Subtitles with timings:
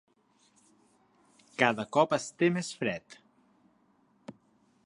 [1.63, 3.19] Cada cop es té més fred.